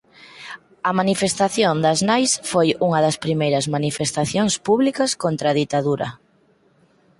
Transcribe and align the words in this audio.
A 0.89 0.91
manifestación 0.99 1.75
das 1.85 1.99
Nais 2.09 2.31
foi 2.51 2.67
unha 2.85 2.99
das 3.05 3.17
primeiras 3.25 3.65
manifestacións 3.75 4.53
públicas 4.67 5.11
contra 5.23 5.47
a 5.49 5.57
ditadura. 5.61 6.07